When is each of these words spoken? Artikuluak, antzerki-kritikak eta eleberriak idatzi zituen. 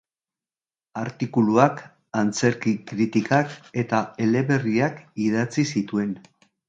Artikuluak, 1.01 1.83
antzerki-kritikak 2.21 3.53
eta 3.83 4.01
eleberriak 4.29 4.99
idatzi 5.27 5.67
zituen. 5.77 6.19